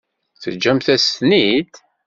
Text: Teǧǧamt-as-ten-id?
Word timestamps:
Teǧǧamt-as-ten-id? 0.41 1.71